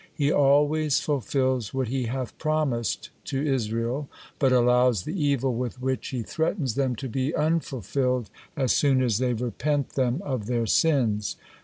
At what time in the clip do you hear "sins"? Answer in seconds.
10.65-11.35